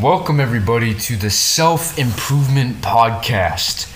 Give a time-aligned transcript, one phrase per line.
[0.00, 3.90] Welcome, everybody, to the Self Improvement Podcast,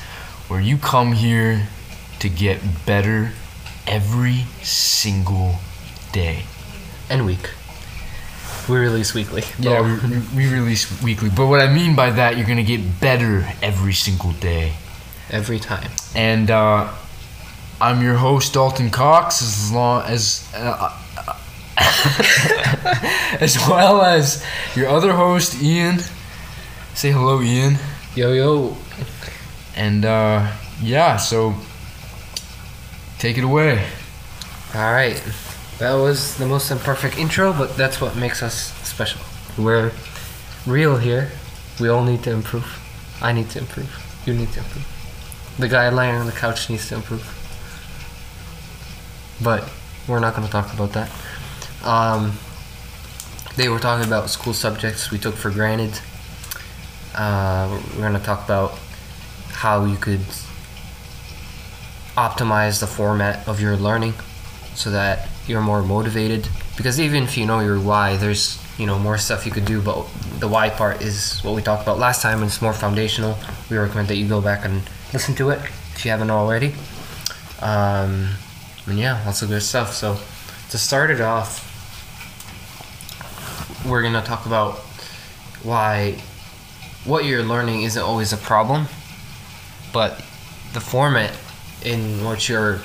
[0.48, 1.68] where you come here
[2.18, 3.30] to get better
[3.86, 5.56] every single
[6.12, 6.42] day.
[7.08, 7.50] and week.
[8.68, 9.42] We release weekly.
[9.58, 13.46] Yeah, we, we release weekly, but what I mean by that, you're gonna get better
[13.62, 14.72] every single day.
[15.30, 15.90] every time.
[16.16, 16.92] And uh,
[17.80, 20.50] I'm your host, Dalton Cox, as long as.
[20.54, 20.98] Uh,
[23.40, 24.44] as well as
[24.76, 26.00] your other host, Ian.
[26.94, 27.78] Say hello, Ian.
[28.14, 28.76] Yo yo.
[29.74, 31.54] And uh, yeah, so
[33.18, 33.86] take it away.
[34.74, 35.22] All right,
[35.78, 39.20] that was the most imperfect intro, but that's what makes us special.
[39.56, 39.92] We're
[40.66, 41.30] real here.
[41.80, 42.66] We all need to improve.
[43.20, 43.90] I need to improve.
[44.26, 44.86] You need to improve.
[45.58, 47.24] The guy lying on the couch needs to improve.
[49.42, 49.68] But
[50.08, 51.10] we're not going to talk about that.
[51.84, 52.38] Um,
[53.56, 56.00] they were talking about school subjects we took for granted.
[57.14, 58.78] Uh, we're going to talk about
[59.50, 60.20] how you could
[62.16, 64.14] optimize the format of your learning
[64.74, 66.48] so that you're more motivated.
[66.76, 69.82] Because even if you know your why there's you know more stuff you could do
[69.82, 70.06] but
[70.38, 73.36] the why part is what we talked about last time and it's more foundational.
[73.70, 74.82] We recommend that you go back and
[75.12, 75.60] listen to it
[75.94, 76.74] if you haven't already.
[77.60, 78.30] Um,
[78.86, 79.92] and yeah lots of good stuff.
[79.92, 80.18] So
[80.70, 81.71] to start it off
[83.86, 84.74] we're gonna talk about
[85.62, 86.12] why
[87.04, 88.86] what you're learning isn't always a problem
[89.92, 90.16] but
[90.72, 91.36] the format
[91.84, 92.80] in what you're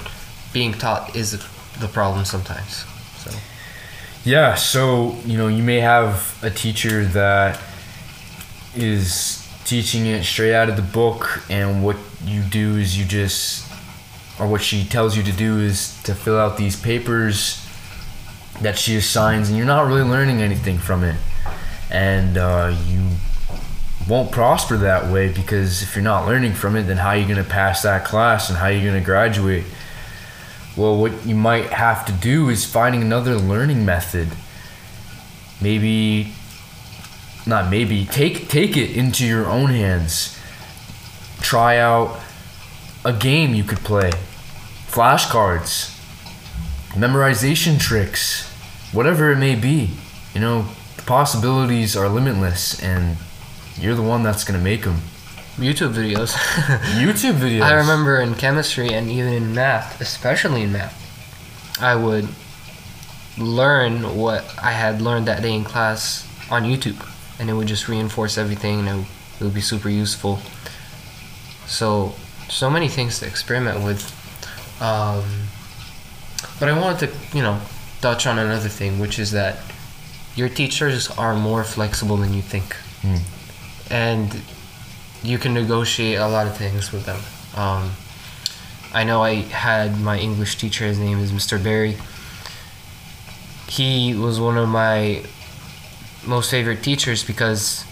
[0.53, 1.31] being taught is
[1.79, 2.85] the problem sometimes.
[3.17, 3.31] So
[4.23, 7.61] Yeah, so you know, you may have a teacher that
[8.75, 13.69] is teaching it straight out of the book, and what you do is you just,
[14.39, 17.66] or what she tells you to do is to fill out these papers
[18.61, 21.15] that she assigns, and you're not really learning anything from it,
[21.89, 23.09] and uh, you
[24.07, 27.25] won't prosper that way because if you're not learning from it, then how are you
[27.25, 29.65] going to pass that class and how are you going to graduate?
[30.77, 34.29] Well, what you might have to do is finding another learning method.
[35.61, 36.33] Maybe
[37.45, 40.37] not maybe take take it into your own hands.
[41.41, 42.19] Try out
[43.03, 44.11] a game you could play.
[44.87, 45.95] Flashcards,
[46.91, 48.46] memorization tricks,
[48.91, 49.91] whatever it may be.
[50.33, 50.65] You know,
[50.95, 53.17] the possibilities are limitless and
[53.79, 55.01] you're the one that's going to make them.
[55.57, 56.33] YouTube videos.
[56.99, 57.63] YouTube videos.
[57.63, 60.95] I remember in chemistry and even in math, especially in math,
[61.81, 62.27] I would
[63.37, 67.03] learn what I had learned that day in class on YouTube,
[67.39, 69.07] and it would just reinforce everything, and it would,
[69.39, 70.39] it would be super useful.
[71.65, 72.15] So,
[72.49, 74.01] so many things to experiment with.
[74.81, 75.23] Um,
[76.59, 77.59] but I wanted to, you know,
[78.07, 79.57] touch on another thing, which is that
[80.33, 83.17] your teachers are more flexible than you think, Hmm.
[83.91, 84.41] and
[85.23, 87.19] you can negotiate a lot of things with them.
[87.53, 87.91] Um,
[88.93, 89.33] I know I
[89.67, 90.85] had my English teacher.
[90.85, 91.61] His name is Mr.
[91.61, 91.97] Barry.
[93.67, 95.23] He was one of my
[96.25, 97.83] most favorite teachers because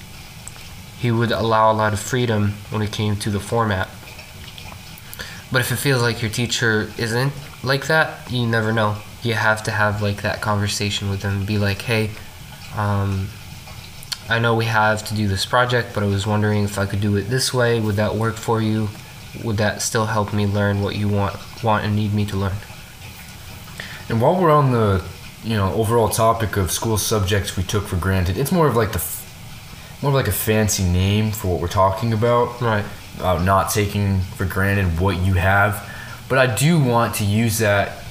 [0.97, 3.89] he would allow a lot of freedom when it came to the format.
[5.51, 7.33] But if it feels like your teacher isn't
[7.63, 8.95] like that, you never know.
[9.25, 11.45] You have to have like that conversation with them.
[11.45, 12.11] Be like, hey,
[12.77, 13.27] um,
[14.29, 17.01] I know we have to do this project, but I was wondering if I could
[17.01, 17.79] do it this way.
[17.79, 18.89] Would that work for you?
[19.43, 22.55] Would that still help me learn what you want want and need me to learn?
[24.09, 25.03] And while we're on the,
[25.43, 28.91] you know, overall topic of school subjects we took for granted, it's more of like
[28.91, 29.03] the,
[30.01, 32.61] more of like a fancy name for what we're talking about.
[32.61, 32.85] Right.
[33.17, 35.89] About not taking for granted what you have,
[36.29, 38.04] but I do want to use that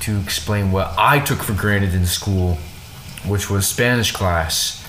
[0.00, 2.58] to explain what I took for granted in school,
[3.26, 4.84] which was Spanish class.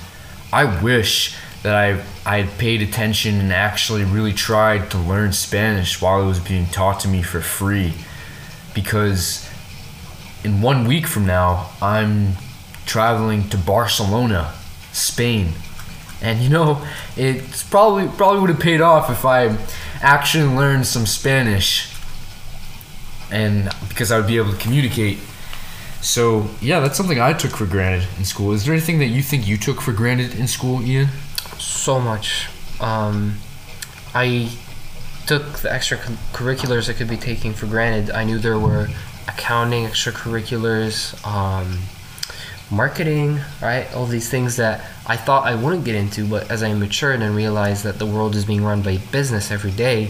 [0.52, 6.02] I wish that I I had paid attention and actually really tried to learn Spanish
[6.02, 7.94] while it was being taught to me for free,
[8.74, 9.50] because
[10.44, 12.34] in one week from now, I'm
[12.86, 14.54] traveling to Barcelona,
[14.92, 15.54] Spain.
[16.22, 16.86] And you know,
[17.16, 19.58] it's probably probably would have paid off if I
[20.02, 21.93] actually learned some Spanish
[23.32, 25.20] and because I would be able to communicate.
[26.02, 28.52] So, yeah, that's something I took for granted in school.
[28.52, 31.08] Is there anything that you think you took for granted in school, Ian?
[31.58, 32.50] So much.
[32.82, 33.38] Um,
[34.14, 34.52] I
[35.26, 38.14] took the extracurriculars I could be taking for granted.
[38.14, 38.90] I knew there were
[39.30, 41.80] accounting extracurriculars, um,
[42.70, 43.94] marketing, right?
[43.96, 47.36] All these things that I thought I wouldn't get into, but as I matured and
[47.36, 50.10] realized that the world is being run by business every day,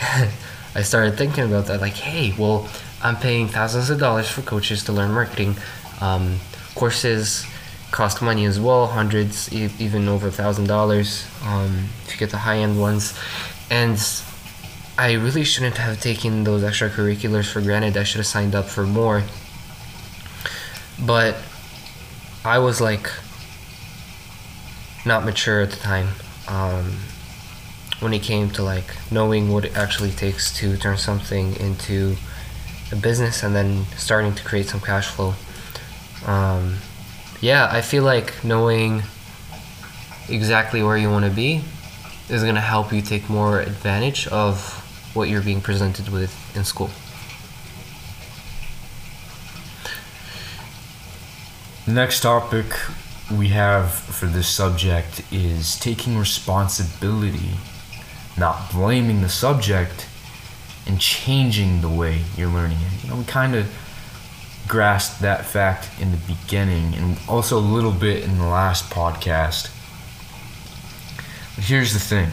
[0.00, 1.80] I started thinking about that.
[1.80, 2.68] Like, hey, well,
[3.02, 5.56] I'm paying thousands of dollars for coaches to learn marketing.
[6.00, 6.38] Um,
[6.74, 7.46] courses
[7.90, 12.30] cost money as well, hundreds, e- even over a thousand dollars um, if you get
[12.30, 13.18] the high end ones.
[13.70, 13.98] And
[14.98, 17.96] I really shouldn't have taken those extracurriculars for granted.
[17.96, 19.22] I should have signed up for more.
[21.04, 21.36] But
[22.44, 23.10] I was like
[25.06, 26.08] not mature at the time
[26.48, 26.96] um,
[28.00, 32.16] when it came to like knowing what it actually takes to turn something into
[32.92, 35.34] a business and then starting to create some cash flow.
[36.26, 36.76] Um,
[37.40, 39.02] yeah, I feel like knowing
[40.28, 41.62] exactly where you want to be
[42.28, 44.84] is going to help you take more advantage of
[45.14, 46.90] what you're being presented with in school.
[51.86, 52.66] Next topic
[53.32, 57.52] we have for this subject is taking responsibility,
[58.38, 60.06] not blaming the subject,
[60.86, 63.04] and changing the way you're learning it.
[63.04, 63.70] You know, we kind of
[64.66, 69.74] grasped that fact in the beginning and also a little bit in the last podcast.
[71.54, 72.30] But here's the thing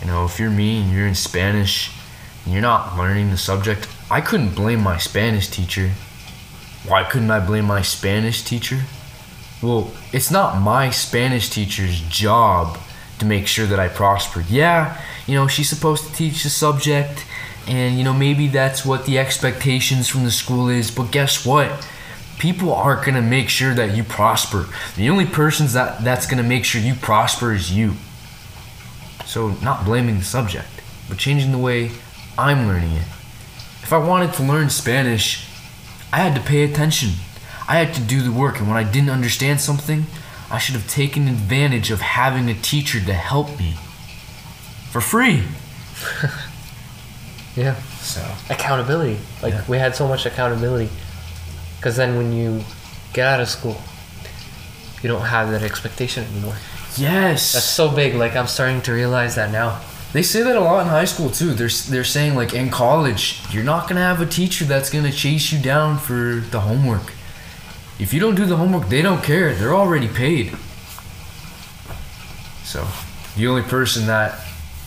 [0.00, 1.90] you know, if you're me and you're in Spanish
[2.44, 5.90] and you're not learning the subject, I couldn't blame my Spanish teacher.
[6.86, 8.82] Why couldn't I blame my Spanish teacher?
[9.62, 12.76] Well, it's not my Spanish teacher's job
[13.18, 14.44] to make sure that I prosper.
[14.48, 17.24] Yeah, you know, she's supposed to teach the subject,
[17.66, 21.88] and you know, maybe that's what the expectations from the school is, but guess what?
[22.38, 24.66] People aren't gonna make sure that you prosper.
[24.96, 27.94] The only persons that that's gonna make sure you prosper is you.
[29.24, 30.68] So, not blaming the subject,
[31.08, 31.92] but changing the way
[32.36, 33.06] I'm learning it.
[33.82, 35.46] If I wanted to learn Spanish,
[36.12, 37.10] I had to pay attention.
[37.66, 40.06] I had to do the work, and when I didn't understand something,
[40.50, 43.74] I should have taken advantage of having a teacher to help me
[44.90, 45.42] for free.
[47.56, 47.74] Yeah.
[48.00, 48.20] So,
[48.50, 49.18] Accountability.
[49.42, 49.62] Like, Yeah.
[49.68, 50.90] we had so much accountability.
[51.76, 52.64] Because then when you
[53.12, 53.80] get out of school,
[55.02, 56.56] you don't have that expectation anymore.
[56.96, 57.52] yes.
[57.52, 58.14] That's so big.
[58.16, 59.80] Like, I'm starting to realize that now.
[60.12, 61.54] They say that a lot in high school too.
[61.54, 65.50] They're they're saying like in college, you're not gonna have a teacher that's gonna chase
[65.52, 67.12] you down for the homework.
[67.98, 69.54] If you don't do the homework, they don't care.
[69.54, 70.56] They're already paid.
[72.64, 72.86] So,
[73.36, 74.44] the only person that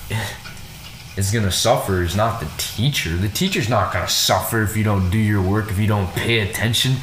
[1.18, 3.15] is gonna suffer is not the teacher.
[3.15, 6.39] The teacher's not gonna suffer if you don't do your work, if you don't pay
[6.39, 6.98] attention.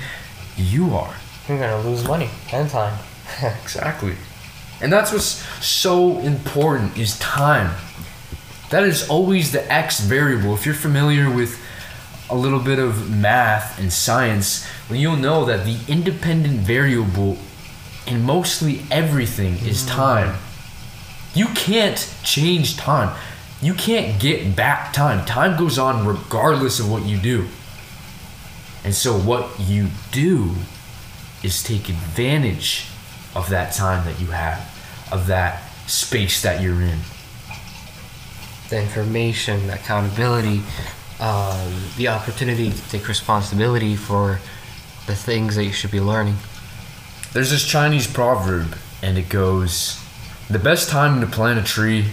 [0.57, 1.15] You are.
[1.49, 2.99] You're going to lose money and time.
[3.63, 4.15] Exactly.
[4.81, 7.75] And that's what's so important is time.
[8.71, 10.55] That is always the X variable.
[10.55, 11.59] If you're familiar with
[12.31, 17.39] a little bit of math and science, you'll know that the independent variable
[18.07, 20.37] in mostly everything is time.
[21.35, 23.17] You can't change time.
[23.63, 25.25] You can't get back time.
[25.25, 27.49] Time goes on regardless of what you do.
[28.85, 30.55] And so, what you do
[31.43, 32.87] is take advantage
[33.35, 34.61] of that time that you have,
[35.11, 36.99] of that space that you're in.
[38.69, 40.63] the information, accountability,
[41.21, 44.41] um, the opportunity to take responsibility for
[45.07, 46.37] the things that you should be learning.
[47.33, 50.01] There's this Chinese proverb, and it goes
[50.49, 52.07] The best time to plant a tree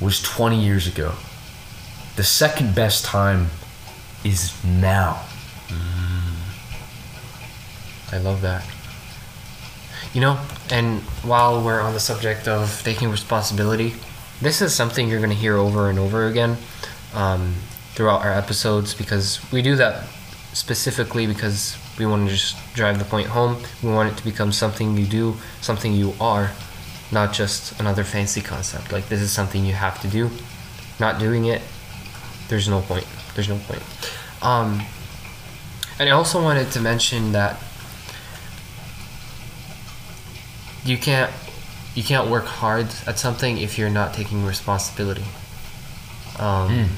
[0.00, 1.12] was 20 years ago.
[2.16, 3.48] The second best time
[4.24, 5.24] is now.
[8.12, 8.64] I love that.
[10.12, 10.38] You know,
[10.70, 13.94] and while we're on the subject of taking responsibility,
[14.40, 16.56] this is something you're going to hear over and over again
[17.12, 17.54] um,
[17.94, 20.04] throughout our episodes because we do that
[20.52, 23.62] specifically because we want to just drive the point home.
[23.82, 26.50] We want it to become something you do, something you are,
[27.12, 28.92] not just another fancy concept.
[28.92, 30.30] Like, this is something you have to do.
[30.98, 31.62] Not doing it,
[32.48, 33.06] there's no point.
[33.34, 33.82] There's no point.
[34.42, 34.82] Um,
[35.98, 37.60] and I also wanted to mention that
[40.84, 41.32] you can't
[41.94, 45.24] you can't work hard at something if you're not taking responsibility.
[46.38, 46.88] Um,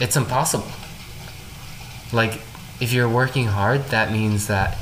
[0.00, 0.66] It's impossible.
[2.12, 2.40] Like,
[2.80, 4.76] if you're working hard, that means that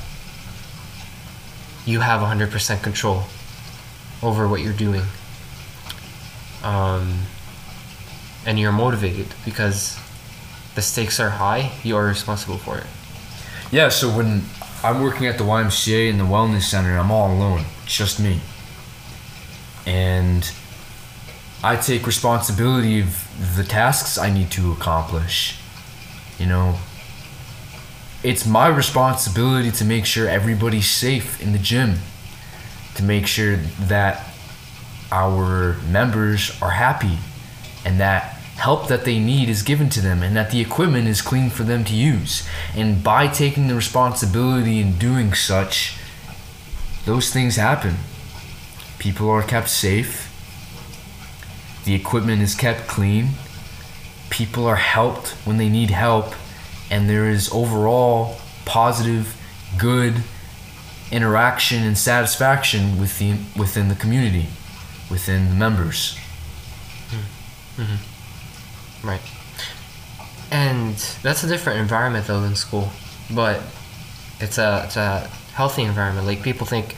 [1.86, 3.24] you have 100% control
[4.22, 5.02] over what you're doing.
[6.62, 7.20] Um,
[8.46, 9.98] and you're motivated because
[10.74, 12.86] the stakes are high, you are responsible for it.
[13.70, 14.44] Yeah, so when
[14.82, 17.64] I'm working at the YMCA in the Wellness Center, I'm all alone.
[17.84, 18.40] It's just me.
[19.86, 20.50] And
[21.62, 25.58] I take responsibility of the tasks I need to accomplish.
[26.38, 26.78] You know,
[28.25, 31.97] it's my responsibility to make sure everybody's safe in the gym,
[32.95, 34.25] to make sure that
[35.12, 37.19] our members are happy
[37.85, 41.21] and that help that they need is given to them and that the equipment is
[41.21, 42.49] clean for them to use.
[42.75, 45.99] And by taking the responsibility and doing such,
[47.04, 47.97] those things happen.
[48.99, 50.31] People are kept safe.
[51.85, 53.31] The equipment is kept clean.
[54.31, 56.35] People are helped when they need help.
[56.94, 58.36] And there is overall
[58.66, 59.36] positive,
[59.76, 60.14] good
[61.10, 64.46] interaction and satisfaction within, within the community,
[65.10, 66.16] within the members.
[67.08, 67.82] Mm-hmm.
[67.82, 69.08] Mm-hmm.
[69.08, 69.20] Right.
[70.52, 72.90] And that's a different environment though than school,
[73.34, 73.60] but
[74.38, 76.28] it's a it's a healthy environment.
[76.28, 76.94] Like people think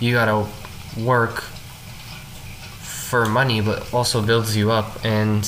[0.00, 0.48] you gotta
[0.98, 1.42] work
[2.80, 5.44] for money, but also builds you up, and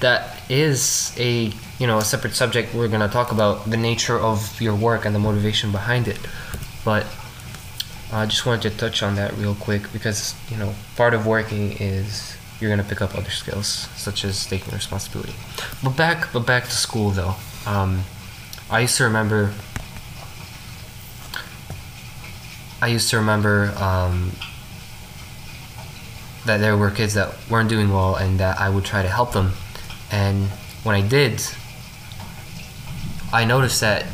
[0.00, 4.60] that is a you know a separate subject we're gonna talk about the nature of
[4.60, 6.18] your work and the motivation behind it.
[6.84, 7.06] But
[8.12, 11.72] I just wanted to touch on that real quick because you know part of working
[11.72, 15.34] is you're gonna pick up other skills such as taking responsibility.
[15.82, 17.34] But back, but back to school though.
[17.66, 18.02] Um,
[18.70, 19.52] I used to remember.
[22.80, 24.32] I used to remember um,
[26.46, 29.32] that there were kids that weren't doing well, and that I would try to help
[29.32, 29.52] them.
[30.10, 30.48] And
[30.84, 31.42] when I did,
[33.32, 34.06] I noticed that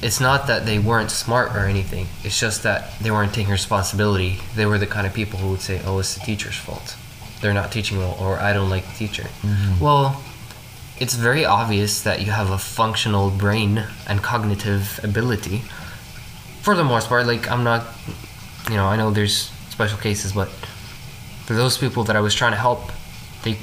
[0.00, 2.06] it's not that they weren't smart or anything.
[2.22, 4.40] It's just that they weren't taking responsibility.
[4.54, 6.96] They were the kind of people who would say, "Oh, it's the teacher's fault.
[7.40, 9.80] They're not teaching well, or I don't like the teacher." Mm-hmm.
[9.80, 10.22] Well,
[10.98, 15.62] it's very obvious that you have a functional brain and cognitive ability.
[16.62, 17.86] For the most part, like I'm not,
[18.70, 20.48] you know, I know there's special cases, but
[21.44, 22.92] for those people that I was trying to help,
[23.42, 23.58] they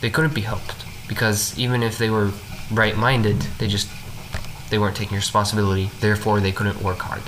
[0.00, 2.30] they couldn't be helped because even if they were
[2.72, 3.88] right-minded, they just
[4.70, 5.90] they weren't taking responsibility.
[6.00, 7.22] Therefore, they couldn't work hard.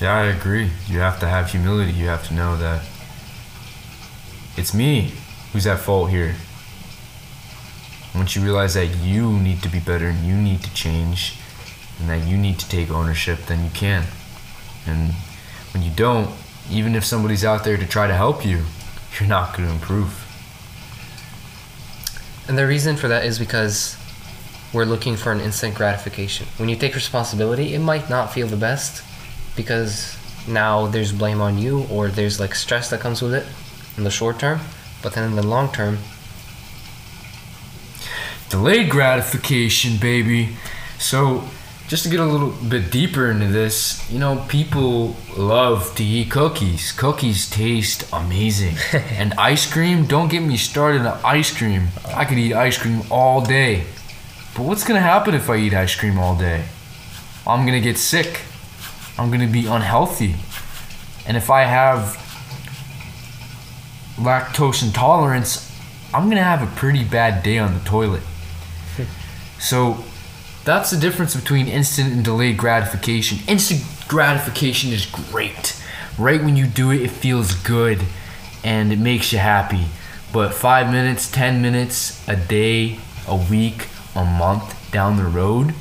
[0.00, 0.70] Yeah, I agree.
[0.88, 1.92] You have to have humility.
[1.92, 2.82] You have to know that
[4.56, 5.12] it's me
[5.52, 6.34] who's at fault here.
[8.14, 11.38] Once you realize that you need to be better and you need to change
[11.98, 14.04] and that you need to take ownership, then you can.
[14.86, 15.12] And
[15.72, 16.30] when you don't,
[16.70, 18.64] even if somebody's out there to try to help you,
[19.18, 20.21] you're not going to improve.
[22.48, 23.96] And the reason for that is because
[24.72, 26.46] we're looking for an instant gratification.
[26.56, 29.04] When you take responsibility, it might not feel the best
[29.56, 30.16] because
[30.48, 33.46] now there's blame on you or there's like stress that comes with it
[33.96, 34.60] in the short term,
[35.02, 35.98] but then in the long term,
[38.52, 40.50] Delayed gratification, baby.
[40.98, 41.44] So,
[41.92, 46.30] just to get a little bit deeper into this, you know, people love to eat
[46.30, 46.90] cookies.
[46.90, 48.74] Cookies taste amazing.
[49.10, 51.88] and ice cream, don't get me started on ice cream.
[52.06, 53.84] I could eat ice cream all day.
[54.56, 56.64] But what's going to happen if I eat ice cream all day?
[57.46, 58.40] I'm going to get sick.
[59.18, 60.36] I'm going to be unhealthy.
[61.26, 62.16] And if I have
[64.16, 65.70] lactose intolerance,
[66.14, 68.22] I'm going to have a pretty bad day on the toilet.
[69.58, 70.02] So
[70.64, 73.38] that's the difference between instant and delayed gratification.
[73.48, 75.80] Instant gratification is great.
[76.18, 78.00] Right when you do it, it feels good
[78.62, 79.86] and it makes you happy.
[80.32, 85.74] But five minutes, 10 minutes, a day, a week, a month down the road,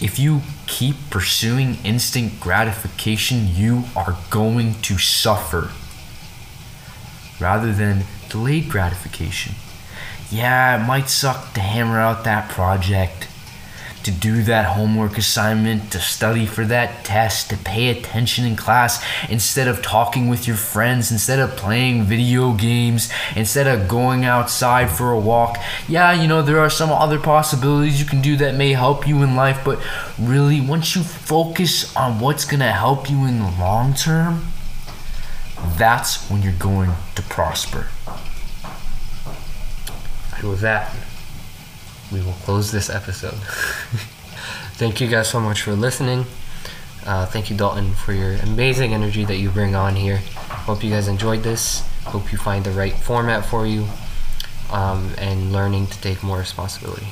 [0.00, 5.70] if you keep pursuing instant gratification, you are going to suffer
[7.40, 9.54] rather than delayed gratification.
[10.30, 13.28] Yeah, it might suck to hammer out that project,
[14.06, 19.04] to do that homework assignment, to study for that test, to pay attention in class
[19.28, 24.88] instead of talking with your friends, instead of playing video games, instead of going outside
[24.88, 25.58] for a walk.
[25.88, 29.24] Yeah, you know, there are some other possibilities you can do that may help you
[29.24, 29.84] in life, but
[30.16, 34.46] really, once you focus on what's going to help you in the long term,
[35.76, 37.88] that's when you're going to prosper.
[40.44, 40.94] with that,
[42.12, 43.34] we will close this episode.
[44.74, 46.24] thank you guys so much for listening.
[47.04, 50.18] Uh, thank you, Dalton, for your amazing energy that you bring on here.
[50.66, 51.80] Hope you guys enjoyed this.
[52.04, 53.86] Hope you find the right format for you
[54.72, 57.06] um, and learning to take more responsibility.